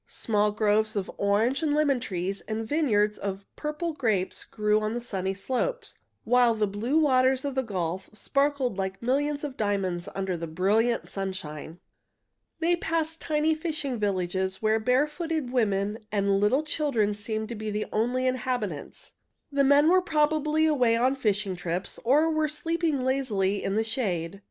[0.07, 4.99] Small groves of orange and lemon trees and vineyards of purple grapes grew on the
[4.99, 10.35] sunny slopes, while the blue waters of the gulf sparkled like millions of diamonds under
[10.35, 11.79] the brilliant sunshine.
[12.57, 17.85] They passed tiny fishing villages where barefooted women and little children seemed to be the
[17.93, 19.13] only inhabitants.
[19.51, 24.39] The men were probably away on fishing trips, or were sleeping lazily in the shade.